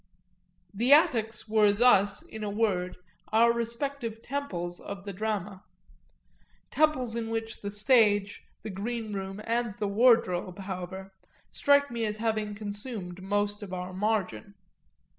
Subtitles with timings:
[0.73, 2.97] The attics were thus in a word
[3.31, 5.63] our respective temples of the drama
[6.71, 11.11] temples in which the stage, the green room and the wardrobe, however,
[11.51, 14.55] strike me as having consumed most of our margin.